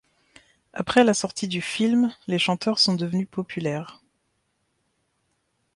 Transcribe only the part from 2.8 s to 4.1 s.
devenus populaires.